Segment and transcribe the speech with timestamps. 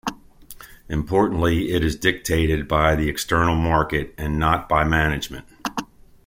[0.89, 5.45] Importantly, it is dictated by the external market and not by management.